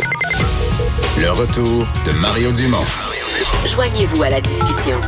Le 0.00 1.30
retour 1.30 1.86
de 2.06 2.12
Mario 2.12 2.52
Dumont. 2.52 2.84
Joignez-vous 3.66 4.22
à 4.22 4.30
la 4.30 4.40
discussion. 4.40 4.98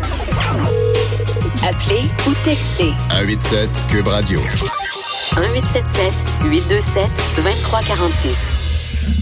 Appelez 1.66 2.02
ou 2.26 2.34
textez 2.44 2.92
187 3.10 3.70
Cube 3.90 4.08
Radio. 4.08 4.40
1877 4.40 6.12
827 6.44 7.06
2346. 7.36 8.38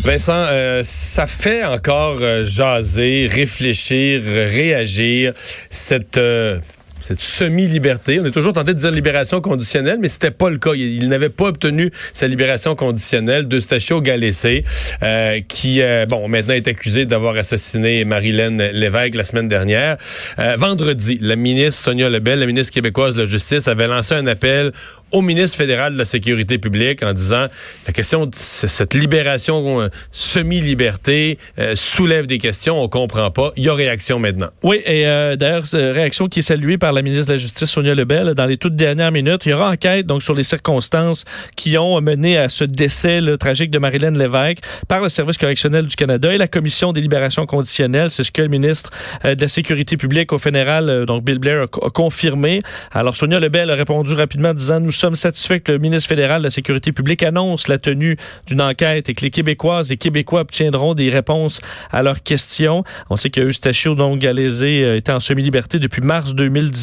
Vincent, 0.03 0.33
euh, 0.33 0.83
ça 0.83 1.27
fait 1.27 1.65
encore 1.65 2.19
euh, 2.21 2.45
jaser, 2.45 3.29
réfléchir, 3.31 4.23
réagir 4.25 5.35
cette 5.69 6.17
euh, 6.17 6.59
cette 7.01 7.21
semi-liberté. 7.21 8.21
On 8.21 8.27
est 8.27 8.31
toujours 8.31 8.53
tenté 8.53 8.75
de 8.75 8.79
dire 8.79 8.91
libération 8.91 9.41
conditionnelle, 9.41 9.99
mais 10.01 10.09
c'était 10.09 10.31
pas 10.31 10.51
le 10.51 10.59
cas. 10.59 10.73
Il, 10.75 11.09
n'avait 11.09 11.29
pas 11.29 11.47
obtenu 11.47 11.91
sa 12.13 12.29
libération 12.29 12.75
conditionnelle 12.75 13.49
d'Eustachio 13.49 14.01
Galessé, 14.01 14.65
euh, 15.03 15.41
qui, 15.47 15.83
euh, 15.83 16.07
bon, 16.07 16.29
maintenant 16.29 16.55
est 16.55 16.69
accusé 16.69 17.07
d'avoir 17.07 17.37
assassiné 17.37 18.05
Marilyn 18.05 18.57
Lévesque 18.73 19.15
la 19.15 19.25
semaine 19.25 19.49
dernière. 19.49 19.97
Euh, 20.39 20.57
vendredi, 20.59 21.19
la 21.21 21.37
ministre 21.37 21.83
Sonia 21.83 22.09
Lebel, 22.09 22.39
la 22.39 22.47
ministre 22.47 22.73
québécoise 22.73 23.17
de 23.17 23.23
la 23.23 23.27
Justice, 23.29 23.67
avait 23.69 23.87
lancé 23.89 24.15
un 24.15 24.27
appel 24.27 24.73
au 25.13 25.23
ministre 25.23 25.57
fédéral 25.57 25.95
de 25.95 25.99
la 25.99 26.05
Sécurité 26.05 26.59
publique 26.59 27.03
en 27.03 27.13
disant 27.13 27.47
la 27.87 27.93
question 27.93 28.27
de 28.27 28.35
cette 28.35 28.95
libération 28.95 29.91
semi-liberté 30.13 31.37
soulève 31.75 32.29
des 32.29 32.39
questions, 32.39 32.81
on 32.81 32.89
comprend 32.89 33.33
pas. 33.33 33.53
Il 33.57 33.65
y 33.65 33.69
a 33.69 33.75
réaction 33.75 34.21
maintenant. 34.21 34.51
Oui, 34.63 34.81
et 34.87 35.03
d'ailleurs, 35.37 35.65
réaction 35.73 36.29
qui 36.29 36.39
est 36.39 36.43
saluée 36.43 36.79
par 36.79 36.90
la 36.93 37.03
ministre 37.03 37.27
de 37.27 37.33
la 37.33 37.39
Justice, 37.39 37.69
Sonia 37.69 37.95
Lebel, 37.95 38.35
dans 38.35 38.47
les 38.47 38.57
toutes 38.57 38.75
dernières 38.75 39.13
minutes. 39.13 39.47
Il 39.47 39.51
y 39.51 39.53
aura 39.53 39.71
enquête 39.71 40.07
donc 40.07 40.23
sur 40.23 40.35
les 40.35 40.43
circonstances 40.43 41.25
qui 41.57 41.77
ont 41.79 42.01
mené 42.01 42.39
à 42.39 42.49
ce 42.49 42.65
décès 42.65 43.21
tragique 43.39 43.71
de 43.71 43.79
Marilyn 43.79 44.13
Lévesque 44.13 44.59
par 44.89 45.01
le 45.01 45.09
Service 45.09 45.39
correctionnel 45.39 45.87
du 45.87 45.97
Canada 45.97 46.33
et 46.33 46.39
la 46.39 46.49
Commission 46.49 46.93
des 46.93 47.01
libérations 47.01 47.47
conditionnelles. 47.47 48.11
C'est 48.11 48.25
ce 48.25 48.33
que 48.33 48.43
le 48.43 48.49
ministre 48.49 48.91
euh, 49.25 49.35
de 49.35 49.41
la 49.43 49.49
Sécurité 49.49 49.97
publique 49.97 50.33
au 50.33 50.39
fédéral, 50.39 50.89
euh, 50.89 51.07
donc 51.07 51.25
Bill 51.25 51.39
Blair, 51.39 51.63
a, 51.63 51.67
confirmé. 51.91 52.61
Alors, 52.93 53.17
Sonia 53.17 53.41
Lebel 53.41 53.71
a 53.71 53.75
répondu 53.75 54.15
rapidement 54.15 54.51
en 54.51 54.55
disant 54.55 54.81
Nous 54.81 54.91
sommes 54.91 55.17
satisfaits 55.17 55.61
que 55.61 55.73
le 55.73 55.79
ministre 55.79 56.09
fédéral 56.09 56.41
de 56.41 56.45
la 56.45 56.51
Sécurité 56.51 56.93
publique 56.93 57.23
annonce 57.23 57.69
la 57.69 57.79
tenue 57.79 58.17
d'une 58.47 58.61
enquête 58.61 59.09
et 59.09 59.15
que 59.15 59.23
les 59.23 59.31
Québécoises 59.31 59.93
et 59.93 59.97
Québécois 59.97 60.41
obtiendront 60.41 60.95
des 60.95 61.11
réponses 61.11 61.61
à 61.91 62.03
leurs 62.03 62.23
questions. 62.23 62.85
On 63.11 63.17
sait 63.17 63.31
que 63.31 63.41
Eustachio, 63.41 63.95
donc 63.95 64.25
euh, 64.25 64.97
était 64.97 65.13
en 65.13 65.21
semi-liberté 65.21 65.79
depuis 65.79 66.03
mars 66.03 66.35
2019. 66.35 66.80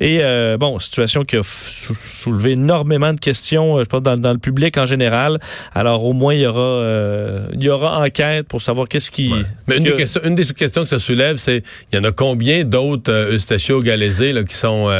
Et 0.00 0.18
euh, 0.20 0.56
bon, 0.58 0.78
situation 0.78 1.24
qui 1.24 1.36
a 1.36 1.42
soulevé 1.42 2.52
énormément 2.52 3.12
de 3.12 3.20
questions, 3.20 3.78
euh, 3.78 3.84
je 3.84 3.88
pense, 3.88 4.02
dans, 4.02 4.32
le 4.32 4.38
public 4.38 4.76
en 4.78 4.86
général. 4.86 5.38
Alors 5.74 6.04
au 6.04 6.12
moins, 6.12 6.34
il 6.34 6.40
y 6.40 6.46
aura, 6.46 6.60
euh, 6.60 7.46
il 7.52 7.62
y 7.62 7.68
aura 7.68 8.00
enquête 8.00 8.46
pour 8.46 8.62
savoir 8.62 8.88
qu'est-ce 8.88 9.10
qui... 9.10 9.32
Mais 9.66 9.76
une, 9.76 9.84
des 9.84 9.92
questions, 9.92 10.20
une, 10.24 10.34
des 10.34 10.44
questions 10.44 10.82
que 10.82 10.88
ça 10.88 10.98
soulève, 10.98 11.36
c'est 11.36 11.62
il 11.92 11.96
y 11.96 11.98
en 11.98 12.04
a 12.04 12.12
combien 12.12 12.64
d'autres 12.64 13.12
euh, 13.12 13.34
Eustachio 13.34 13.80
là, 13.80 14.44
qui 14.44 14.54
sont... 14.54 14.90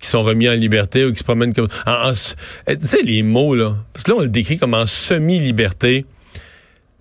qui 0.00 0.08
sont 0.08 0.22
remis 0.22 0.48
en 0.48 0.54
liberté 0.54 1.04
ou 1.04 1.12
qui 1.12 1.18
se 1.18 1.24
promènent 1.24 1.54
comme... 1.54 1.68
Tu 1.68 2.86
sais, 2.86 3.02
les 3.02 3.22
mots, 3.22 3.54
là, 3.54 3.74
parce 3.92 4.04
que 4.04 4.10
là, 4.10 4.18
on 4.18 4.22
le 4.22 4.28
décrit 4.28 4.58
comme 4.58 4.74
en 4.74 4.86
semi-liberté. 4.86 6.04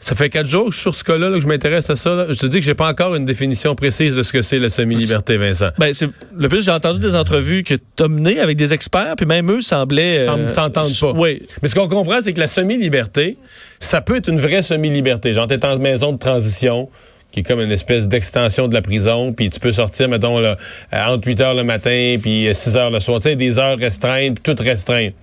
Ça 0.04 0.18
fait 0.18 0.30
quatre 0.30 0.48
jours 0.48 0.66
que 0.66 0.72
je 0.72 0.76
suis 0.76 0.92
sur 0.92 0.96
ce 0.96 1.04
cas-là 1.06 1.30
que 1.30 1.40
je 1.40 1.48
m'intéresse 1.48 1.90
à 1.90 1.96
ça. 1.96 2.26
Je 2.28 2.38
te 2.38 2.46
dis 2.46 2.60
que 2.60 2.66
j'ai 2.66 2.74
pas 2.74 2.90
encore 2.90 3.16
une 3.16 3.24
définition 3.24 3.74
précise 3.74 4.18
de 4.18 4.22
ce 4.22 4.34
que 4.34 4.42
c'est 4.42 4.60
la 4.60 4.70
semi-liberté, 4.70 5.38
Vincent. 5.38 5.70
Ben, 5.80 5.94
c'est 5.94 6.10
le 6.36 6.50
plus 6.50 6.66
j'ai 6.66 6.72
entendu 6.72 7.00
des 7.00 7.16
entrevues 7.16 7.64
que 7.64 7.76
tu 7.76 8.04
as 8.04 8.10
menées 8.10 8.42
avec 8.42 8.58
des 8.58 8.74
experts, 8.74 9.14
puis 9.16 9.26
même 9.26 9.50
eux 9.50 9.62
semblaient 9.62 10.28
euh, 10.28 10.50
s'entendent 10.50 11.00
pas. 11.00 11.14
Oui. 11.14 11.44
Mais 11.62 11.70
ce 11.70 11.76
qu'on 11.76 11.88
comprend, 11.88 12.18
c'est 12.22 12.34
que 12.34 12.42
la 12.42 12.48
semi-liberté, 12.48 13.38
ça 13.80 14.02
peut 14.02 14.18
être 14.18 14.28
une 14.28 14.42
vraie 14.42 14.62
semi-liberté. 14.62 15.32
Genre 15.32 15.48
t'es 15.48 15.66
en 15.66 15.78
maison 15.78 16.12
de 16.12 16.20
transition 16.20 16.90
qui 17.32 17.40
est 17.40 17.44
comme 17.44 17.62
une 17.62 17.72
espèce 17.72 18.10
d'extension 18.10 18.68
de 18.68 18.74
la 18.74 18.82
prison, 18.82 19.32
puis 19.32 19.50
tu 19.50 19.62
peux 19.62 19.72
sortir, 19.72 20.10
mettons, 20.10 20.38
là, 20.38 20.58
entre 20.92 21.30
8 21.30 21.40
heures 21.40 21.56
le 21.56 21.64
matin, 21.64 22.18
puis 22.22 22.50
6 22.52 22.76
heures 22.76 22.92
le 22.92 23.00
soir. 23.00 23.22
Tu 23.22 23.30
sais, 23.30 23.36
des 23.38 23.58
heures 23.58 23.78
restreintes, 23.78 24.34
puis 24.34 24.44
toutes 24.44 24.60
restreintes. 24.60 25.14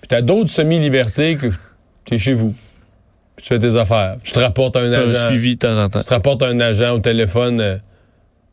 Puis 0.00 0.08
t'as 0.08 0.20
d'autres 0.20 0.50
semi-libertés 0.50 1.34
que 1.34 1.48
t'es 2.04 2.18
chez 2.18 2.34
vous 2.34 2.54
tu 3.36 3.48
fais 3.48 3.58
tes 3.58 3.76
affaires. 3.76 4.16
Tu 4.22 4.32
te 4.32 4.38
rapportes 4.38 4.76
un 4.76 4.92
agent. 4.92 5.26
Un 5.26 5.28
suivi 5.30 5.54
de 5.54 5.60
temps 5.60 5.78
en 5.78 5.88
temps. 5.88 6.00
Tu 6.00 6.06
te 6.06 6.14
rapportes 6.14 6.42
un 6.42 6.58
agent 6.60 6.92
au 6.94 6.98
téléphone, 7.00 7.60
euh, 7.60 7.76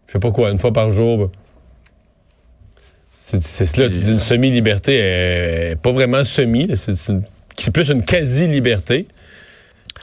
je 0.07 0.13
sais 0.13 0.19
pas 0.19 0.31
quoi, 0.31 0.51
une 0.51 0.59
fois 0.59 0.73
par 0.73 0.91
jour. 0.91 1.31
C'est 3.11 3.41
cela, 3.41 3.89
tu 3.89 3.99
dis 3.99 4.11
une 4.11 4.19
semi-liberté, 4.19 5.75
pas 5.83 5.91
vraiment 5.91 6.23
semi, 6.23 6.67
c'est 6.73 7.71
plus 7.71 7.89
une 7.89 8.03
quasi-liberté. 8.03 9.07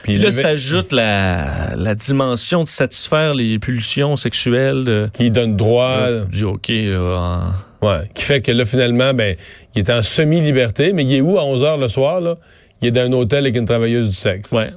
Puis 0.03 0.17
là, 0.17 0.31
s'ajoute 0.31 0.93
la, 0.93 1.75
la 1.75 1.93
dimension 1.93 2.63
de 2.63 2.67
satisfaire 2.69 3.33
les 3.33 3.59
pulsions 3.59 4.15
sexuelles. 4.15 5.09
Qui 5.13 5.29
donne 5.29 5.57
droit. 5.57 6.21
du 6.31 6.45
OK, 6.45 6.69
là, 6.69 7.51
Ouais, 7.81 8.09
qui 8.13 8.23
fait 8.23 8.41
que 8.41 8.51
là, 8.51 8.63
finalement, 8.63 9.13
ben, 9.13 9.35
il 9.75 9.79
est 9.79 9.89
en 9.89 10.03
semi-liberté, 10.03 10.93
mais 10.93 11.03
il 11.03 11.13
est 11.15 11.21
où 11.21 11.39
à 11.39 11.45
11 11.45 11.63
h 11.63 11.79
le 11.79 11.89
soir, 11.89 12.21
là? 12.21 12.37
Il 12.81 12.87
est 12.87 12.91
dans 12.91 13.01
un 13.01 13.11
hôtel 13.13 13.39
avec 13.39 13.55
une 13.55 13.65
travailleuse 13.65 14.09
du 14.09 14.15
sexe. 14.15 14.51
Ouais. 14.51 14.71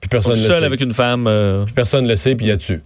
Puis 0.00 0.08
personne 0.08 0.32
ne 0.32 0.36
le 0.36 0.42
seul 0.42 0.64
avec 0.64 0.80
une 0.80 0.94
femme. 0.94 1.26
Euh, 1.26 1.64
puis 1.64 1.74
personne 1.74 2.04
ne 2.04 2.08
le 2.08 2.16
sait, 2.16 2.34
puis 2.34 2.46
il 2.46 2.48
y 2.50 2.52
a 2.52 2.56
dessus. 2.56 2.82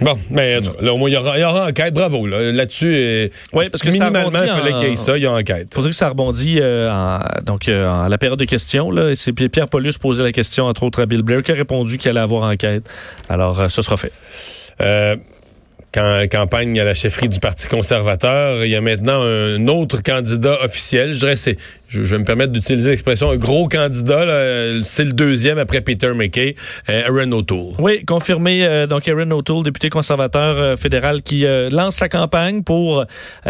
Bon, 0.00 0.18
mais 0.28 0.60
là, 0.80 0.92
au 0.92 0.96
moins, 0.96 1.08
il 1.08 1.14
y 1.14 1.16
aura, 1.16 1.38
il 1.38 1.40
y 1.40 1.44
aura 1.44 1.68
enquête. 1.68 1.94
Bravo. 1.94 2.26
Là-dessus, 2.26 2.94
euh, 2.96 3.28
oui, 3.52 3.68
parce 3.70 3.82
que 3.82 3.88
minimalement, 3.88 4.42
il 4.42 4.48
fallait 4.48 4.72
qu'il 4.72 4.88
y 4.88 4.92
ait 4.92 4.96
ça. 4.96 5.16
Il 5.16 5.22
y 5.22 5.26
a 5.26 5.32
enquête. 5.32 5.68
Il 5.70 5.74
faudrait 5.74 5.90
que 5.90 5.96
ça 5.96 6.08
rebondit 6.08 6.58
euh, 6.60 6.90
en, 6.90 7.20
donc, 7.42 7.68
en 7.68 8.08
la 8.08 8.18
période 8.18 8.38
de 8.38 8.44
questions. 8.44 8.90
Là, 8.90 9.14
c'est 9.14 9.32
Pierre 9.32 9.68
Paulus 9.68 9.96
posait 9.98 10.22
la 10.22 10.32
question, 10.32 10.66
entre 10.66 10.82
autres, 10.82 11.00
à 11.00 11.06
Bill 11.06 11.22
Blair, 11.22 11.42
qui 11.42 11.52
a 11.52 11.54
répondu 11.54 11.96
qu'il 11.96 12.10
allait 12.10 12.20
avoir 12.20 12.42
enquête. 12.50 12.88
Alors, 13.28 13.70
ça 13.70 13.82
sera 13.82 13.96
fait. 13.96 14.12
Quand, 15.94 16.26
campagne 16.28 16.80
à 16.80 16.84
la 16.84 16.92
chefferie 16.92 17.28
du 17.28 17.38
Parti 17.38 17.68
conservateur. 17.68 18.64
Il 18.64 18.70
y 18.70 18.74
a 18.74 18.80
maintenant 18.80 19.22
un 19.22 19.68
autre 19.68 20.02
candidat 20.02 20.58
officiel. 20.64 21.12
Je 21.12 21.20
dirais 21.20 21.36
c'est 21.36 21.56
je, 21.86 22.00
vais 22.02 22.18
me 22.18 22.24
permettre 22.24 22.52
d'utiliser 22.52 22.90
l'expression 22.90 23.30
un 23.30 23.36
gros 23.36 23.68
candidat. 23.68 24.24
C'est 24.82 25.04
le 25.04 25.12
deuxième 25.12 25.58
après 25.58 25.80
Peter 25.80 26.12
McKay, 26.12 26.56
euh, 26.88 27.06
Aaron 27.06 27.30
O'Toole. 27.30 27.74
Oui, 27.78 28.04
confirmé. 28.04 28.66
Euh, 28.66 28.88
donc 28.88 29.06
Aaron 29.06 29.30
O'Toole, 29.30 29.62
député 29.62 29.90
conservateur 29.90 30.56
euh, 30.56 30.76
fédéral, 30.76 31.22
qui 31.22 31.44
lance 31.70 31.96
sa 31.96 32.08
campagne 32.08 32.62
pour 32.64 33.04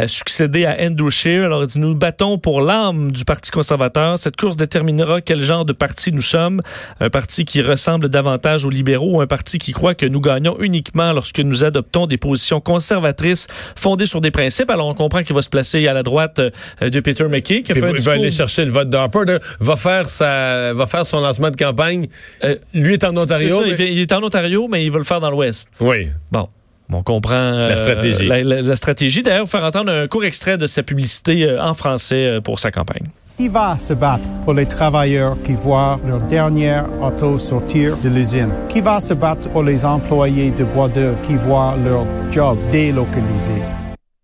succéder 0.06 0.66
à 0.66 0.76
Andrew 0.80 1.08
Scheer. 1.08 1.44
Alors, 1.44 1.64
nous 1.76 1.94
battons 1.94 2.38
pour 2.38 2.60
l'âme 2.60 3.12
du 3.12 3.24
Parti 3.24 3.50
conservateur. 3.50 4.18
Cette 4.18 4.36
course 4.36 4.56
déterminera 4.56 5.20
quel 5.20 5.40
genre 5.40 5.64
de 5.64 5.72
parti 5.72 6.12
nous 6.12 6.20
sommes. 6.20 6.60
Un 7.00 7.08
parti 7.08 7.44
qui 7.44 7.62
ressemble 7.62 8.08
davantage 8.08 8.66
aux 8.66 8.70
libéraux 8.70 9.20
un 9.20 9.26
parti 9.26 9.58
qui 9.58 9.72
croit 9.72 9.94
que 9.94 10.06
nous 10.06 10.20
gagnons 10.20 10.56
uniquement 10.60 11.12
lorsque 11.12 11.40
nous 11.40 11.64
adoptons 11.64 12.06
des 12.06 12.18
positions 12.18 12.33
conservatrices 12.60 13.46
fondées 13.76 14.06
sur 14.06 14.20
des 14.20 14.30
principes. 14.30 14.70
Alors, 14.70 14.86
on 14.86 14.94
comprend 14.94 15.22
qu'il 15.22 15.34
va 15.34 15.42
se 15.42 15.48
placer 15.48 15.86
à 15.88 15.92
la 15.92 16.02
droite 16.02 16.40
de 16.80 17.00
Peter 17.00 17.24
McKay, 17.24 17.62
qui 17.62 17.72
a 17.72 17.74
fait 17.74 17.84
un 17.84 18.30
chercher 18.30 18.64
le 18.64 18.70
vote 18.70 18.90
d'Harper, 18.90 19.38
va 19.60 19.76
faire 19.76 20.08
sa, 20.08 20.74
va 20.74 20.86
faire 20.86 21.06
son 21.06 21.20
lancement 21.20 21.50
de 21.50 21.56
campagne. 21.56 22.08
Euh, 22.44 22.56
lui 22.72 22.94
est 22.94 23.04
en 23.04 23.16
Ontario. 23.16 23.62
il, 23.64 24.00
est 24.00 24.12
en 24.12 24.22
Ontario, 24.22 24.68
mais 24.68 24.84
il 24.84 24.90
veut 24.90 24.98
le 24.98 25.04
faire 25.04 25.20
dans 25.20 25.30
l'Ouest. 25.30 25.70
Oui. 25.80 26.08
Bon. 26.30 26.48
On 26.92 27.02
comprend 27.02 27.32
la 27.34 27.70
euh, 27.70 27.76
stratégie. 27.76 28.28
la, 28.28 28.76
stratégie. 28.76 29.22
D'ailleurs, 29.22 29.48
faire 29.48 29.64
entendre 29.64 29.90
un 29.90 30.06
court 30.06 30.24
extrait 30.24 30.58
de 30.58 30.66
sa 30.66 30.82
publicité 30.82 31.44
euh, 31.44 31.62
en 31.62 31.74
français 31.74 32.40
pour 32.44 32.60
sa 32.60 32.70
campagne. 32.70 33.06
Qui 33.36 33.48
va 33.48 33.76
se 33.78 33.94
battre 33.94 34.30
pour 34.44 34.54
les 34.54 34.66
travailleurs 34.66 35.36
qui 35.42 35.54
voient 35.54 35.98
leur 36.06 36.20
dernière 36.20 36.86
auto 37.02 37.36
sortir 37.36 37.98
de 37.98 38.08
l'usine? 38.08 38.50
Qui 38.68 38.80
va 38.80 39.00
se 39.00 39.12
battre 39.12 39.48
pour 39.48 39.64
les 39.64 39.84
employés 39.84 40.52
de 40.52 40.62
bois 40.62 40.88
d'œuvre 40.88 41.20
qui 41.22 41.34
voient 41.34 41.76
leur 41.84 42.06
job 42.30 42.56
délocalisé? 42.70 43.50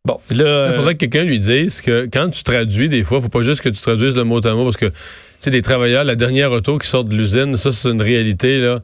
Bon, 0.04 0.16
là. 0.30 0.68
Il 0.68 0.74
faudrait 0.74 0.94
que 0.94 1.06
quelqu'un 1.06 1.24
lui 1.24 1.40
dise 1.40 1.80
que 1.80 2.08
quand 2.12 2.30
tu 2.30 2.44
traduis, 2.44 2.88
des 2.88 3.02
fois, 3.02 3.18
il 3.18 3.24
faut 3.24 3.28
pas 3.28 3.42
juste 3.42 3.62
que 3.62 3.68
tu 3.68 3.80
traduises 3.80 4.14
le 4.14 4.22
mot 4.22 4.46
à 4.46 4.54
mot 4.54 4.62
parce 4.62 4.76
que, 4.76 4.86
tu 4.86 4.94
sais, 5.40 5.50
des 5.50 5.62
travailleurs, 5.62 6.04
la 6.04 6.14
dernière 6.14 6.52
auto 6.52 6.78
qui 6.78 6.86
sort 6.86 7.02
de 7.02 7.16
l'usine, 7.16 7.56
ça, 7.56 7.72
c'est 7.72 7.90
une 7.90 8.02
réalité, 8.02 8.60
là 8.60 8.78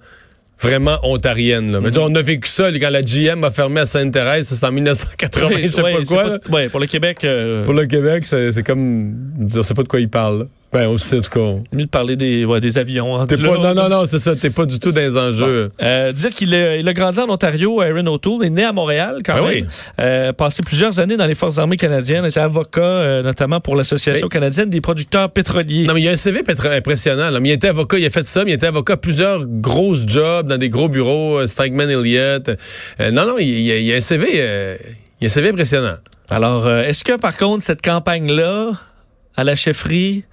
vraiment 0.60 0.98
ontarienne. 1.02 1.70
Là. 1.70 1.80
Mais 1.80 1.90
mm-hmm. 1.90 2.10
on 2.10 2.14
a 2.14 2.22
vécu 2.22 2.48
ça 2.48 2.70
quand 2.72 2.90
la 2.90 3.02
GM 3.02 3.44
a 3.44 3.50
fermé 3.50 3.80
à 3.80 3.86
Sainte-Thérèse, 3.86 4.48
c'est 4.48 4.66
en 4.66 4.72
1980, 4.72 5.48
je 5.62 5.68
sais 5.68 5.82
pas 5.82 5.92
quoi. 6.08 6.38
Oui, 6.50 6.68
pour 6.68 6.80
le 6.80 6.86
Québec. 6.86 7.24
Euh, 7.24 7.64
pour 7.64 7.74
le 7.74 7.86
Québec, 7.86 8.24
c'est 8.24 8.62
comme... 8.62 9.14
On 9.54 9.62
sait 9.62 9.74
pas 9.74 9.82
de 9.82 9.88
quoi 9.88 10.00
il 10.00 10.08
parle. 10.08 10.48
Ben, 10.76 10.88
aussi, 10.88 11.16
en 11.16 11.22
tout 11.22 11.30
cas. 11.30 11.62
mieux 11.72 11.86
de 11.86 11.90
parler 11.90 12.16
des, 12.16 12.44
ouais, 12.44 12.60
des 12.60 12.76
avions. 12.76 13.26
Pas, 13.26 13.36
non, 13.36 13.74
non, 13.74 13.88
non, 13.88 14.04
c'est 14.04 14.18
ça. 14.18 14.36
T'es 14.36 14.50
pas 14.50 14.66
du 14.66 14.78
tout 14.78 14.90
dans 14.90 15.00
les 15.00 15.16
enjeux. 15.16 15.70
Euh, 15.80 16.12
dire 16.12 16.28
qu'il 16.28 16.54
a, 16.54 16.92
grandi 16.92 17.18
en 17.18 17.30
Ontario, 17.30 17.80
Aaron 17.80 18.06
O'Toole, 18.06 18.44
est 18.44 18.50
né 18.50 18.62
à 18.62 18.74
Montréal 18.74 19.20
quand 19.24 19.36
ben 19.36 19.44
même. 19.44 19.64
Oui. 19.64 19.66
Euh, 20.00 20.34
passé 20.34 20.62
plusieurs 20.62 21.00
années 21.00 21.16
dans 21.16 21.24
les 21.24 21.34
Forces 21.34 21.58
armées 21.58 21.78
canadiennes. 21.78 22.26
était 22.26 22.40
avocat, 22.40 22.82
euh, 22.82 23.22
notamment 23.22 23.58
pour 23.58 23.74
l'Association 23.74 24.28
canadienne 24.28 24.68
des 24.68 24.82
producteurs 24.82 25.30
pétroliers. 25.30 25.86
Non, 25.86 25.94
mais 25.94 26.02
il 26.02 26.04
y 26.04 26.08
a 26.08 26.12
un 26.12 26.16
CV 26.16 26.42
impressionnant. 26.46 27.30
Là. 27.30 27.40
Mais 27.40 27.48
il 27.48 27.52
était 27.52 27.68
avocat, 27.68 27.96
il 27.96 28.04
a 28.04 28.10
fait 28.10 28.26
ça, 28.26 28.44
mais 28.44 28.50
il 28.50 28.54
était 28.54 28.66
avocat 28.66 28.98
plusieurs 28.98 29.46
grosses 29.46 30.06
jobs 30.06 30.46
dans 30.46 30.58
des 30.58 30.68
gros 30.68 30.90
bureaux, 30.90 31.38
euh, 31.38 31.46
Strikeman 31.46 31.88
Elliott. 31.88 32.50
Non, 33.00 33.26
non, 33.26 33.38
il, 33.38 33.48
il, 33.48 33.82
y 33.82 33.94
a 33.94 33.96
un 33.96 34.00
CV, 34.00 34.26
il 34.30 35.22
y 35.22 35.24
a 35.24 35.26
un 35.26 35.28
CV 35.30 35.48
impressionnant. 35.48 35.96
Alors, 36.28 36.70
est-ce 36.70 37.02
que 37.02 37.16
par 37.16 37.38
contre, 37.38 37.62
cette 37.62 37.80
campagne-là, 37.80 38.72
à 39.36 39.44
la 39.44 39.54
chefferie, 39.54 40.24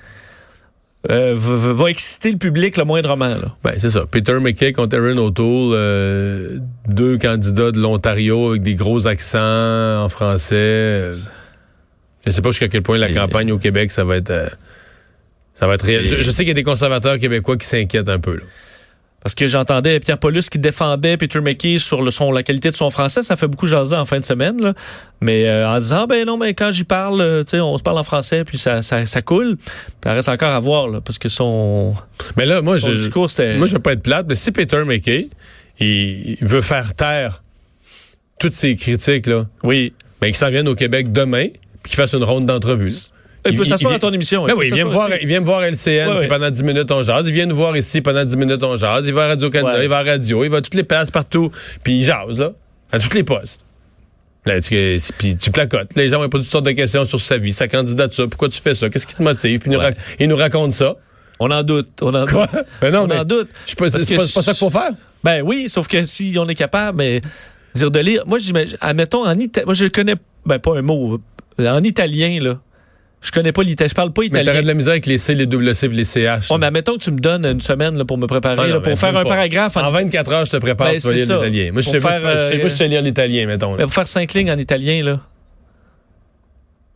euh, 1.11 1.33
va, 1.35 1.89
exciter 1.89 2.31
le 2.31 2.37
public 2.37 2.77
le 2.77 2.85
moindrement. 2.85 3.27
Là. 3.27 3.55
Ben, 3.63 3.73
c'est 3.77 3.89
ça. 3.89 4.05
Peter 4.09 4.39
McKay 4.39 4.71
contre 4.71 4.97
Aaron 4.97 5.17
O'Toole, 5.17 5.73
euh, 5.75 6.59
deux 6.87 7.17
candidats 7.17 7.71
de 7.71 7.79
l'Ontario 7.79 8.51
avec 8.51 8.61
des 8.63 8.75
gros 8.75 9.05
accents 9.07 10.03
en 10.03 10.09
français. 10.09 10.55
Euh, 10.55 11.15
Je 12.25 12.31
sais 12.31 12.41
pas 12.41 12.51
jusqu'à 12.51 12.69
quel 12.69 12.83
point 12.83 12.97
la 12.97 13.09
Et- 13.09 13.13
campagne 13.13 13.51
au 13.51 13.57
Québec, 13.57 13.91
ça 13.91 14.05
va 14.05 14.15
être... 14.17 14.29
euh, 14.31 14.47
ça 15.53 15.67
va 15.67 15.75
être 15.75 15.85
réel. 15.85 16.03
Et- 16.03 16.07
Je, 16.07 16.21
je 16.21 16.31
sais 16.31 16.43
qu'il 16.43 16.47
y 16.47 16.51
a 16.51 16.53
des 16.55 16.63
conservateurs 16.63 17.17
québécois 17.19 17.57
qui 17.57 17.67
s'inquiètent 17.67 18.09
un 18.09 18.19
peu. 18.19 18.35
Là. 18.37 18.43
Parce 19.23 19.35
que 19.35 19.47
j'entendais 19.47 19.99
Pierre 20.01 20.17
Paulus 20.17 20.49
qui 20.49 20.59
défendait 20.59 21.15
Peter 21.15 21.39
McKay 21.39 21.79
sur 21.79 22.01
le 22.01 22.11
son, 22.11 22.31
la 22.31 22.43
qualité 22.43 22.69
de 22.71 22.75
son 22.75 22.89
français. 22.89 23.23
Ça 23.23 23.37
fait 23.37 23.47
beaucoup 23.47 23.67
jaser 23.67 23.95
en 23.95 24.05
fin 24.05 24.19
de 24.19 24.25
semaine. 24.25 24.61
Là. 24.61 24.73
Mais 25.21 25.47
euh, 25.47 25.67
en 25.69 25.79
disant, 25.79 26.05
ben 26.07 26.25
non, 26.25 26.37
mais 26.37 26.53
quand 26.53 26.71
j'y 26.71 26.83
parle, 26.83 27.21
euh, 27.21 27.43
tu 27.43 27.51
sais, 27.51 27.59
on 27.61 27.77
se 27.77 27.83
parle 27.83 27.97
en 27.97 28.03
français, 28.03 28.43
puis 28.43 28.57
ça, 28.57 28.81
ça, 28.81 29.05
ça 29.05 29.21
coule. 29.21 29.55
Puis 29.55 29.65
ça 30.03 30.13
reste 30.13 30.27
encore 30.27 30.51
à 30.51 30.59
voir, 30.59 30.89
là, 30.89 30.99
parce 30.99 31.17
que 31.17 31.29
son, 31.29 31.95
Mais 32.35 32.45
là, 32.45 32.61
moi, 32.61 32.77
son 32.79 32.89
je, 32.89 32.95
discours, 32.95 33.29
c'était... 33.29 33.57
moi, 33.57 33.65
je 33.65 33.73
veux 33.73 33.79
pas 33.79 33.93
être 33.93 34.03
plate, 34.03 34.25
mais 34.27 34.35
si 34.35 34.51
Peter 34.51 34.83
McKay, 34.83 35.29
il, 35.79 36.37
veut 36.41 36.61
faire 36.61 36.93
taire 36.93 37.41
toutes 38.39 38.53
ces 38.53 38.75
critiques, 38.75 39.27
là, 39.27 39.45
Oui. 39.63 39.93
ben, 40.19 40.27
qu'il 40.27 40.35
s'en 40.35 40.49
vienne 40.49 40.67
au 40.67 40.75
Québec 40.75 41.13
demain, 41.13 41.47
puis 41.81 41.91
qu'il 41.91 41.95
fasse 41.95 42.13
une 42.13 42.23
ronde 42.25 42.45
d'entrevue. 42.45 42.91
Il, 43.45 43.51
Il- 43.53 43.57
peut 43.57 43.63
s'asseoir 43.65 43.93
à 43.93 43.99
ton 43.99 44.11
émission. 44.11 44.45
Ben 44.45 44.53
oui, 44.55 44.67
il 44.69 44.73
vient, 44.75 44.85
me 44.85 44.91
voir, 44.91 45.09
il 45.21 45.27
vient 45.27 45.41
me 45.41 45.45
voir 45.45 45.61
LCN, 45.63 46.07
Ouais, 46.09 46.19
puis 46.19 46.27
pendant 46.29 46.49
10 46.49 46.63
minutes, 46.63 46.89
on 46.91 47.03
jase. 47.03 47.27
Il 47.27 47.33
vient 47.33 47.45
nous 47.45 47.55
voir 47.55 47.75
ici, 47.75 47.99
pendant 48.01 48.23
10 48.23 48.37
minutes, 48.37 48.63
on 48.63 48.77
jase. 48.77 49.05
Il 49.05 49.13
va 49.13 49.25
à 49.25 49.27
Radio-Canada, 49.29 49.77
Ouais. 49.79 49.85
il 49.85 49.89
va 49.89 49.97
à 49.97 50.03
Radio, 50.03 50.43
il 50.45 50.49
va 50.49 50.57
à 50.57 50.61
toutes 50.61 50.75
les 50.75 50.83
places, 50.83 51.11
partout, 51.11 51.51
puis 51.83 51.97
il 51.99 52.03
jase, 52.05 52.39
là, 52.39 52.51
à 52.91 52.99
toutes 52.99 53.13
les 53.15 53.23
postes. 53.23 53.65
Là, 54.45 54.59
tu, 54.61 54.97
puis 55.17 55.35
tu 55.37 55.51
placotes. 55.51 55.89
Les 55.95 56.09
gens 56.09 56.21
ont 56.23 56.29
pas 56.29 56.37
toutes 56.37 56.47
sortes 56.49 56.65
de 56.65 56.71
questions 56.71 57.03
sur 57.05 57.19
sa 57.19 57.37
vie, 57.37 57.53
sa 57.53 57.67
candidature, 57.67 58.29
pourquoi 58.29 58.49
tu 58.49 58.61
fais 58.61 58.75
ça, 58.75 58.89
qu'est-ce 58.89 59.07
qui 59.07 59.15
te 59.15 59.23
motive, 59.23 59.59
puis 59.59 59.71
il 59.71 59.77
nous 59.77 59.83
il 60.19 60.27
nous 60.29 60.35
raconte 60.35 60.73
ça. 60.73 60.95
On 61.39 61.49
en 61.51 61.63
doute. 61.63 61.87
On 62.01 62.13
en 62.13 62.25
Quoi? 62.25 62.47
doute. 62.47 62.63
Ben 62.81 62.91
non, 62.93 63.01
on 63.03 63.07
mais 63.07 63.19
en 63.19 63.23
doute. 63.25 63.49
pas, 63.77 63.89
c'est 63.89 64.15
pas, 64.15 64.25
ça 64.25 64.51
qu'il 64.51 64.55
faut 64.59 64.69
faire. 64.69 64.91
Ben 65.23 65.41
oui, 65.43 65.67
sauf 65.67 65.87
que 65.87 66.05
si 66.05 66.35
on 66.37 66.47
est 66.47 66.55
capable, 66.55 66.97
mais 66.97 67.21
dire 67.75 67.89
de 67.91 67.99
lire. 67.99 68.23
Moi, 68.25 68.37
j'imagine, 68.37 68.77
admettons 68.81 69.25
en 69.25 69.37
italien. 69.39 69.65
Moi, 69.65 69.73
je 69.73 69.85
connais, 69.87 70.15
ben 70.45 70.59
pas 70.59 70.77
un 70.77 70.81
mot. 70.81 71.19
En 71.59 71.83
italien, 71.83 72.39
là. 72.41 72.59
Je 73.23 73.31
connais 73.31 73.51
pas 73.53 73.63
l'italien. 73.63 73.87
Je 73.89 73.95
parle 73.95 74.11
pas 74.11 74.21
Mais 74.23 74.27
italien. 74.27 74.45
t'aurais 74.51 74.61
de 74.63 74.67
la 74.67 74.73
misère 74.73 74.91
avec 74.91 75.05
les 75.05 75.17
C, 75.17 75.33
les 75.33 75.45
WC, 75.45 75.85
et 75.85 75.89
les 75.89 76.03
CH. 76.03 76.51
Ouais, 76.51 76.57
mais 76.59 76.65
admettons 76.67 76.97
que 76.97 77.03
tu 77.03 77.11
me 77.11 77.19
donnes 77.19 77.45
une 77.45 77.61
semaine 77.61 77.97
là, 77.97 78.03
pour 78.05 78.17
me 78.17 78.27
préparer, 78.27 78.55
Ah 78.59 78.67
non, 78.67 78.73
là, 78.75 78.79
mais 78.83 78.89
pour 78.91 78.99
faire 78.99 79.15
un 79.17 79.23
pas. 79.23 79.29
paragraphe 79.29 79.77
en, 79.77 79.85
En 79.85 79.91
24 79.91 80.31
heures, 80.33 80.45
je 80.45 80.51
te 80.51 80.57
prépare, 80.57 80.87
Ben, 80.91 80.99
tu 80.99 81.07
vas 81.07 81.13
lire 81.13 81.27
l'italien. 81.41 81.71
Moi, 81.71 81.81
je 81.81 81.89
sais, 81.89 81.99
faire, 82.01 82.19
je- 82.19 82.27
je 82.27 82.47
sais- 82.47 82.55
euh, 82.63 82.69
je 82.69 82.75
sais 82.75 82.87
lire 82.89 83.01
l'italien, 83.01 83.45
mettons. 83.47 83.75
mais 83.77 83.83
pour 83.83 83.93
faire 83.93 84.07
cinq 84.07 84.33
lignes 84.33 84.51
en 84.51 84.57
italien, 84.57 85.03
là. 85.03 85.19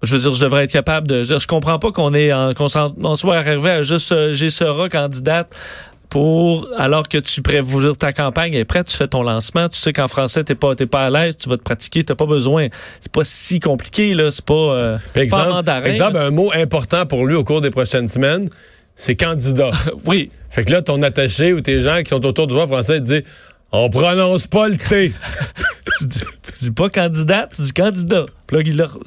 Je 0.03 0.15
veux 0.15 0.21
dire, 0.21 0.33
je 0.35 0.43
devrais 0.43 0.65
être 0.65 0.71
capable 0.71 1.07
de. 1.07 1.23
Je, 1.23 1.47
comprends 1.47 1.79
pas 1.79 1.91
qu'on 1.91 2.13
est 2.13 2.31
en, 2.31 2.53
qu'on 2.53 2.67
soit 3.15 3.35
arrivé 3.37 3.69
à 3.71 3.81
juste 3.81 4.11
euh, 4.11 4.31
j'ai 4.33 4.51
Sera 4.51 4.89
candidate 4.89 5.47
pour 6.09 6.67
alors 6.77 7.07
que 7.09 7.17
tu 7.17 7.41
prévois 7.41 7.93
ta 7.95 8.13
campagne 8.13 8.53
est 8.53 8.65
prête, 8.65 8.87
tu 8.87 8.95
fais 8.95 9.07
ton 9.07 9.23
lancement, 9.23 9.67
tu 9.69 9.77
sais 9.77 9.91
qu'en 9.93 10.07
français 10.07 10.43
t'es 10.43 10.55
pas 10.55 10.73
t'es 10.75 10.85
pas 10.85 11.05
à 11.05 11.09
l'aise, 11.09 11.35
tu 11.37 11.49
vas 11.49 11.57
te 11.57 11.63
pratiquer, 11.63 12.03
t'as 12.03 12.15
pas 12.15 12.25
besoin. 12.25 12.67
C'est 13.01 13.11
pas 13.11 13.23
si 13.23 13.59
compliqué 13.59 14.13
là, 14.13 14.31
c'est 14.31 14.45
pas, 14.45 14.53
euh, 14.53 14.97
Par 14.97 15.13
pas 15.13 15.19
en 15.19 15.21
exemple, 15.23 15.49
mandarin. 15.49 15.85
exemple, 15.85 16.17
un 16.17 16.31
mot 16.31 16.51
important 16.53 17.05
pour 17.05 17.25
lui 17.25 17.35
au 17.35 17.43
cours 17.43 17.61
des 17.61 17.69
prochaines 17.71 18.07
semaines, 18.07 18.49
c'est 18.95 19.15
candidat. 19.15 19.71
oui, 20.05 20.31
fait 20.49 20.63
que 20.65 20.71
là, 20.71 20.81
ton 20.81 21.01
attaché 21.03 21.53
ou 21.53 21.61
tes 21.61 21.81
gens 21.81 22.01
qui 22.03 22.09
sont 22.09 22.25
autour 22.25 22.47
de 22.47 22.53
toi 22.53 22.67
français 22.67 22.99
te 22.99 23.05
disent 23.05 23.23
on 23.73 23.89
prononce 23.89 24.47
pas 24.47 24.69
le 24.69 24.77
T. 24.77 25.11
tu 25.99 26.07
dis, 26.07 26.19
tu 26.19 26.53
dis 26.61 26.71
pas 26.71 26.89
candidat, 26.89 27.47
tu 27.53 27.61
dis 27.63 27.73
candidat. 27.73 28.25
Puis 28.47 28.55
là, 28.57 28.63
il, 28.65 28.77
leur- 28.77 28.97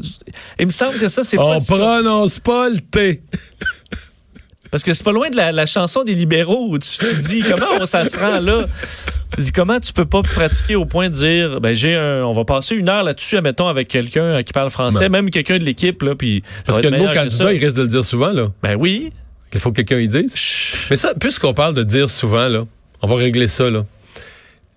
il 0.58 0.66
me 0.66 0.70
semble 0.70 0.98
que 0.98 1.08
ça 1.08 1.24
c'est 1.24 1.38
on 1.38 1.58
pas 1.58 1.64
prononce 1.66 2.40
pas 2.40 2.68
le 2.68 2.80
T. 2.80 3.22
Parce 4.70 4.84
que 4.84 4.94
c'est 4.94 5.02
pas 5.02 5.12
loin 5.12 5.28
de 5.30 5.36
la, 5.36 5.50
la 5.50 5.66
chanson 5.66 6.04
des 6.04 6.14
libéraux 6.14 6.68
où 6.68 6.78
tu, 6.78 6.90
tu 6.98 7.20
dis 7.20 7.40
comment 7.40 7.66
on, 7.80 7.86
ça 7.86 8.04
se 8.04 8.16
rend 8.16 8.40
là? 8.40 8.66
Tu 9.34 9.42
dis 9.42 9.52
comment 9.52 9.80
tu 9.80 9.92
peux 9.92 10.04
pas 10.04 10.22
pratiquer 10.22 10.76
au 10.76 10.84
point 10.84 11.08
de 11.08 11.14
dire 11.14 11.60
ben 11.60 11.74
j'ai 11.74 11.96
un 11.96 12.24
on 12.24 12.32
va 12.32 12.44
passer 12.44 12.76
une 12.76 12.88
heure 12.88 13.02
là-dessus 13.02 13.36
admettons 13.36 13.66
avec 13.66 13.88
quelqu'un 13.88 14.22
euh, 14.22 14.42
qui 14.42 14.52
parle 14.52 14.70
français, 14.70 15.08
Ben. 15.08 15.22
même 15.22 15.30
quelqu'un 15.30 15.58
de 15.58 15.64
l'équipe 15.64 16.02
là 16.02 16.14
puis 16.14 16.42
Parce 16.64 16.78
que 16.78 16.86
le 16.86 16.98
mot 16.98 17.06
candidat, 17.12 17.52
il 17.52 17.64
risque 17.64 17.76
de 17.76 17.82
le 17.82 17.88
dire 17.88 18.04
souvent, 18.04 18.32
là. 18.32 18.48
Ben 18.62 18.76
oui. 18.76 19.12
Il 19.52 19.58
faut 19.58 19.72
que 19.72 19.82
quelqu'un 19.82 19.98
y 19.98 20.06
dise. 20.06 20.34
Mais 20.90 20.96
ça, 20.96 21.12
puisqu'on 21.14 21.54
parle 21.54 21.74
de 21.74 21.82
dire 21.82 22.08
souvent, 22.08 22.46
là, 22.46 22.64
on 23.02 23.08
va 23.08 23.16
régler 23.16 23.48
ça, 23.48 23.68
là. 23.68 23.84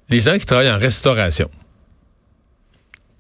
Les 0.10 0.20
gens 0.20 0.38
qui 0.40 0.46
travaillent 0.48 0.72
en 0.72 0.80
restauration, 0.80 1.50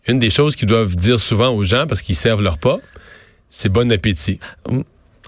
une 0.07 0.17
des 0.19 0.31
choses 0.31 0.55
qu'ils 0.55 0.67
doivent 0.67 0.95
dire 0.95 1.19
souvent 1.19 1.49
aux 1.49 1.63
gens 1.63 1.85
parce 1.87 2.01
qu'ils 2.01 2.15
servent 2.15 2.41
leur 2.41 2.57
pas, 2.57 2.79
c'est 3.49 3.69
bon 3.69 3.91
appétit. 3.91 4.39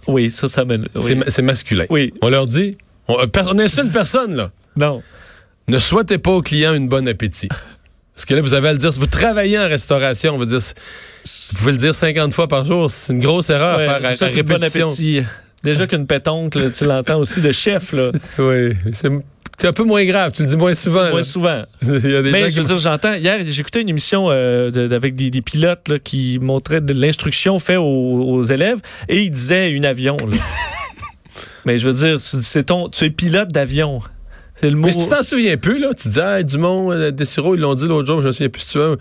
Oui, 0.07 0.31
ça 0.31 0.47
ça. 0.47 0.63
Oui. 0.67 0.77
C'est 0.99 1.15
ma- 1.15 1.25
C'est 1.27 1.41
masculin. 1.41 1.85
Oui. 1.89 2.13
On 2.21 2.29
leur 2.29 2.45
dit, 2.45 2.77
on, 3.07 3.19
euh, 3.19 3.25
on 3.47 3.59
insulte 3.59 3.91
personne, 3.91 4.35
là. 4.35 4.51
Non. 4.77 5.01
Ne 5.67 5.79
souhaitez 5.79 6.17
pas 6.17 6.31
aux 6.31 6.41
clients 6.41 6.73
une 6.73 6.87
bonne 6.87 7.07
appétit. 7.07 7.49
Parce 8.13 8.25
que 8.25 8.33
là, 8.33 8.41
vous 8.41 8.53
avez 8.53 8.69
à 8.69 8.73
le 8.73 8.79
dire, 8.79 8.93
si 8.93 8.99
vous 8.99 9.07
travaillez 9.07 9.59
en 9.59 9.67
restauration, 9.67 10.35
on 10.35 10.37
va 10.37 10.45
dire, 10.45 10.59
vous 10.59 11.57
pouvez 11.57 11.71
le 11.73 11.77
dire 11.77 11.93
50 11.95 12.33
fois 12.33 12.47
par 12.47 12.63
jour, 12.65 12.89
c'est 12.89 13.13
une 13.13 13.19
grosse 13.19 13.49
erreur 13.49 13.77
Ouais, 13.77 13.87
à 13.87 14.15
faire 14.15 14.29
à, 14.29 14.43
bon 14.43 14.63
appétit. 14.63 15.21
Déjà 15.65 15.87
qu'une 15.87 16.07
pétoncle, 16.07 16.59
là, 16.59 16.69
tu 16.69 16.85
l'entends 16.85 17.19
aussi 17.19 17.41
de 17.41 17.51
chef 17.51 17.91
là. 17.91 18.09
Oui, 18.39 18.73
c'est 18.93 19.09
c'est 19.57 19.67
un 19.67 19.73
peu 19.73 19.83
moins 19.85 20.03
grave, 20.03 20.33
tu 20.33 20.41
le 20.43 20.49
dis 20.49 20.57
moins 20.57 20.73
souvent. 20.73 21.07
Moins 21.09 21.17
là. 21.17 21.23
souvent. 21.23 21.63
Il 21.81 22.11
y 22.11 22.15
a 22.15 22.21
des 22.21 22.31
Mais 22.31 22.41
gens 22.41 22.49
je 22.49 22.55
veux 22.57 22.61
qui- 22.63 22.67
dire, 22.67 22.77
j'entends. 22.77 23.13
Hier, 23.13 23.39
j'écoutais 23.45 23.81
une 23.81 23.87
émission 23.89 24.27
euh, 24.29 24.69
de- 24.69 24.93
avec 24.93 25.15
des, 25.15 25.29
des 25.29 25.41
pilotes 25.41 25.87
là, 25.87 25.97
qui 25.99 26.39
montraient 26.41 26.81
de 26.81 26.93
l'instruction 26.93 27.57
faite 27.59 27.77
aux, 27.77 27.83
aux 27.83 28.43
élèves 28.43 28.79
et 29.07 29.21
ils 29.23 29.31
disaient 29.31 29.71
une 29.71 29.85
avion. 29.85 30.17
là. 30.17 30.35
Mais 31.65 31.77
je 31.77 31.89
veux 31.89 31.93
dire, 31.95 32.17
tu- 32.21 32.63
ton, 32.63 32.89
tu 32.89 33.05
es 33.05 33.09
pilote 33.09 33.49
d'avion. 33.49 33.99
C'est 34.55 34.69
le 34.69 34.75
mot. 34.75 34.87
Mais 34.87 34.91
si 34.93 35.03
tu 35.07 35.09
t'en 35.15 35.23
souviens 35.23 35.57
plus, 35.57 35.79
là, 35.79 35.93
tu 35.93 36.09
dis, 36.09 36.19
ah, 36.19 36.43
Dumont, 36.43 36.91
euh, 36.91 37.11
Desiro, 37.11 37.55
ils 37.55 37.61
l'ont 37.61 37.75
dit 37.75 37.87
l'autre 37.87 38.07
jour, 38.07 38.21
je 38.21 38.27
me 38.27 38.31
souviens 38.33 38.49
plus 38.49 38.61
si 38.61 38.71
tu 38.73 38.77
veux. 38.77 38.97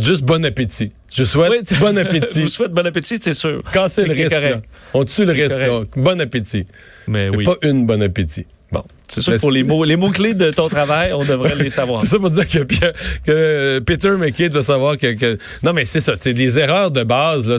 Dis 0.00 0.06
juste 0.06 0.22
bon 0.22 0.44
appétit. 0.44 0.92
Je 1.12 1.24
souhaite 1.24 1.50
Oui, 1.70 1.78
bon 1.80 1.94
Je 1.96 2.00
appétit. 2.00 2.42
vous 2.42 2.48
souhaite 2.48 2.72
bon 2.72 2.86
appétit, 2.86 3.18
c'est 3.20 3.34
sûr. 3.34 3.62
Casser 3.72 4.02
le 4.04 4.14
C'est 4.14 4.22
risque, 4.22 4.40
là. 4.40 4.60
On 4.94 5.04
tue 5.04 5.24
le 5.24 5.34
C'est 5.34 5.42
risque. 5.54 5.88
Bon 5.96 6.20
appétit. 6.20 6.66
Mais 7.06 7.30
Mais 7.30 7.36
oui. 7.36 7.44
pas 7.44 7.56
une 7.62 7.86
bon 7.86 8.02
appétit. 8.02 8.46
Bon. 8.72 8.82
C'est 9.06 9.20
sûr 9.20 9.34
que 9.34 9.40
pour 9.40 9.52
c'est- 9.52 9.58
les 9.58 9.62
mots, 9.62 9.84
les 9.84 9.94
mots 9.96 10.10
clés 10.10 10.34
de 10.34 10.50
ton 10.50 10.68
travail, 10.68 11.12
on 11.12 11.24
devrait 11.24 11.54
les 11.54 11.70
savoir. 11.70 12.00
Tout 12.00 12.06
ça 12.06 12.18
pour 12.18 12.30
dire 12.30 12.48
que, 12.48 12.60
Pierre- 12.64 12.92
que 13.24 13.78
Peter 13.86 14.10
McKay 14.18 14.48
doit 14.48 14.62
savoir 14.64 14.98
que, 14.98 15.12
que- 15.14 15.38
Non, 15.62 15.72
mais 15.72 15.84
c'est 15.84 16.00
ça. 16.00 16.14
C'est 16.18 16.34
des 16.34 16.58
erreurs 16.58 16.90
de 16.90 17.04
base. 17.04 17.48
Là, 17.48 17.58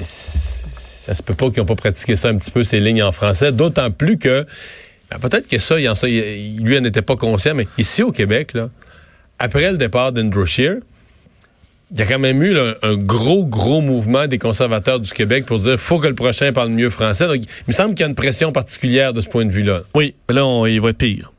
ça 0.00 1.14
se 1.14 1.22
peut 1.22 1.34
pas 1.34 1.50
qu'ils 1.50 1.58
n'ont 1.60 1.66
pas 1.66 1.74
pratiqué 1.76 2.16
ça 2.16 2.28
un 2.28 2.36
petit 2.36 2.50
peu, 2.50 2.62
ces 2.64 2.80
lignes 2.80 3.02
en 3.02 3.12
français. 3.12 3.52
D'autant 3.52 3.90
plus 3.90 4.18
que. 4.18 4.46
ben, 5.10 5.18
Peut-être 5.18 5.48
que 5.48 5.58
ça, 5.58 5.78
il 5.80 5.88
en, 5.88 5.94
ça, 5.94 6.06
lui, 6.06 6.78
en 6.78 6.84
était 6.84 7.02
pas 7.02 7.16
conscient, 7.16 7.54
mais 7.54 7.66
ici 7.78 8.02
au 8.02 8.12
Québec, 8.12 8.52
là, 8.54 8.68
après 9.38 9.70
le 9.70 9.76
départ 9.78 10.12
d'Andrew 10.12 10.44
Scheer, 10.46 10.76
il 11.92 11.98
y 11.98 12.02
a 12.02 12.06
quand 12.06 12.18
même 12.18 12.42
eu 12.42 12.52
là, 12.52 12.74
un 12.82 12.94
gros, 12.96 13.46
gros 13.46 13.80
mouvement 13.80 14.26
des 14.26 14.38
conservateurs 14.38 14.98
du 15.00 15.12
Québec 15.12 15.46
pour 15.46 15.58
dire 15.60 15.78
faut 15.78 15.98
que 15.98 16.08
le 16.08 16.14
prochain 16.14 16.52
parle 16.52 16.70
mieux 16.70 16.90
français. 16.90 17.26
Donc, 17.26 17.36
il 17.42 17.48
me 17.68 17.72
semble 17.72 17.90
qu'il 17.94 18.00
y 18.00 18.04
a 18.04 18.08
une 18.08 18.14
pression 18.14 18.50
particulière 18.52 19.12
de 19.12 19.20
ce 19.20 19.28
point 19.28 19.44
de 19.44 19.50
vue-là. 19.52 19.82
Oui, 19.94 20.14
mais 20.28 20.34
là, 20.34 20.44
on- 20.46 20.66
il 20.66 20.80
va 20.80 20.90
être 20.90 20.98
pire. 20.98 21.32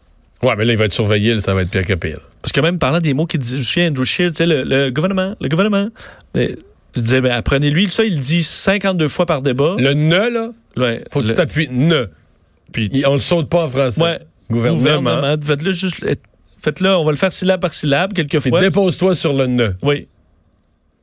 Ouais, 0.44 0.56
mais 0.58 0.66
là, 0.66 0.74
il 0.74 0.78
va 0.78 0.86
être 0.86 0.94
surveillé, 0.94 1.34
là, 1.34 1.40
ça 1.40 1.54
va 1.54 1.64
être 1.64 1.70
pire 1.72 1.86
que 1.86 1.94
pire. 1.96 2.20
Parce 2.42 2.52
que 2.52 2.62
même 2.62 2.78
parlant 2.80 3.00
des 3.00 3.14
mots 3.14 3.26
qui 3.26 3.38
disent, 3.40 3.54
je 3.54 3.58
me 3.58 3.64
souviens, 3.64 3.90
Andrew 3.90 4.04
Scheer, 4.06 4.30
tu 4.30 4.36
sais, 4.36 4.46
le, 4.46 4.64
le 4.64 4.90
gouvernement, 4.92 5.36
le 5.42 5.50
gouvernement. 5.50 5.90
Mais, 6.36 6.56
je 6.96 7.02
disais, 7.02 7.20
ben, 7.22 7.32
apprenez-lui, 7.32 7.90
ça, 7.92 8.04
il 8.06 8.14
le 8.16 8.20
dit 8.22 8.44
52 8.44 9.08
fois 9.08 9.26
par 9.26 9.42
débat. 9.42 9.76
Le 9.80 9.94
ne, 9.94 10.16
là, 10.30 10.50
Ouais, 10.78 11.04
faut 11.12 11.20
que 11.22 11.26
le- 11.26 11.32
tu 11.32 11.36
t'appuies 11.38 11.68
ne. 11.72 12.06
puis- 12.72 12.90
Il- 12.94 13.06
on 13.08 13.14
le 13.14 13.20
saute 13.20 13.50
pas 13.50 13.66
en 13.66 13.70
français. 13.70 14.02
Ouais. 14.02 14.20
Gouvernement. 14.50 14.80
Gouvernement. 15.02 15.36
Faites-le 15.44 15.72
juste. 15.72 16.06
Faites-le, 16.60 16.96
on 16.96 17.04
va 17.04 17.12
le 17.12 17.18
faire 17.18 17.34
syllabe 17.34 17.60
par 17.60 17.74
syllabe, 17.74 18.14
quelquefois. 18.14 18.60
dépose-toi 18.62 19.14
sur 19.16 19.34
le 19.34 19.48
ne. 19.48 19.70
Oui. 19.84 20.08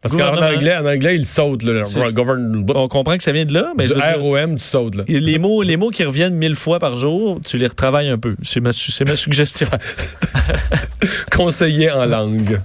Parce 0.04 0.16
qu'en 0.16 0.36
anglais, 0.36 0.76
en 0.76 0.84
anglais, 0.86 1.16
il 1.16 1.26
saute. 1.26 1.62
Le 1.62 1.82
C'est- 1.84 2.14
govern, 2.14 2.64
On 2.74 2.88
comprend 2.88 3.16
que 3.16 3.22
ça 3.22 3.32
vient 3.32 3.46
de 3.46 3.54
là, 3.54 3.72
mais 3.76 3.86
dire, 3.86 3.96
ROM, 4.18 4.56
tu 4.56 4.62
sautes. 4.62 4.96
Là. 4.96 5.04
les 5.08 5.38
mots, 5.38 5.62
les 5.62 5.76
mots 5.78 5.88
qui 5.90 6.04
reviennent 6.04 6.34
mille 6.34 6.54
fois 6.56 6.78
par 6.78 6.96
jour, 6.96 7.40
tu 7.44 7.56
les 7.56 7.66
retravailles 7.66 8.10
un 8.10 8.18
peu. 8.18 8.36
C'est 8.42 8.60
ma, 8.60 8.72
su- 8.72 8.92
c'est 8.92 9.08
ma 9.08 9.16
suggestion. 9.24 9.66
Conseiller 11.34 11.90
en 11.90 12.04
langue. 12.04 12.60